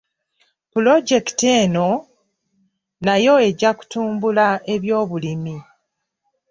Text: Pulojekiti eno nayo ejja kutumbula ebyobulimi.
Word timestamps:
Pulojekiti 0.71 1.45
eno 1.61 1.89
nayo 3.05 3.33
ejja 3.47 3.71
kutumbula 3.77 4.47
ebyobulimi. 4.73 5.55